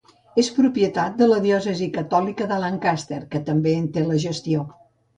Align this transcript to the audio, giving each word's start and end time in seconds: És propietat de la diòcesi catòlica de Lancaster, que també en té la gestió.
És 0.43 0.47
propietat 0.53 1.19
de 1.19 1.27
la 1.33 1.37
diòcesi 1.43 1.91
catòlica 1.99 2.49
de 2.55 2.59
Lancaster, 2.65 3.23
que 3.33 3.45
també 3.53 3.79
en 3.85 3.89
té 3.99 4.09
la 4.11 4.23
gestió. 4.29 4.69